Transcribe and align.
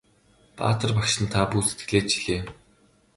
Баатар 0.61 0.91
багштан 0.97 1.27
та 1.33 1.41
бүү 1.51 1.61
сэтгэлээ 1.65 2.03
чилээ! 2.11 2.41